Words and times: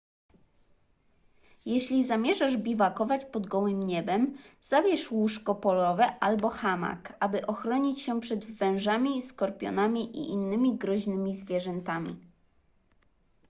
jeśli 1.65 2.03
zamierzasz 2.05 2.57
biwakować 2.57 3.25
pod 3.25 3.47
gołym 3.47 3.83
niebem 3.83 4.37
zabierz 4.61 5.11
łóżko 5.11 5.55
polowe 5.55 6.19
albo 6.19 6.49
hamak 6.49 7.17
aby 7.19 7.47
ochronić 7.47 7.99
się 8.01 8.19
przed 8.19 8.45
wężami 8.45 9.21
skorpionami 9.21 10.17
i 10.17 10.29
innymi 10.29 10.77
groźnymi 10.77 11.35
zwierzętami 11.35 12.15